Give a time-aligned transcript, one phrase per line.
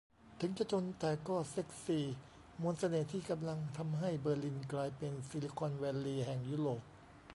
[0.39, 1.99] 'ถึงจะจนแต่ก็เซ็กซี'
[2.61, 6.81] มนต์เสน่ห์ที่กำลังทำให้เบอร์ลินกลายเป็น 'ซิลิคอนแวลลีย์' แห่งยุโรป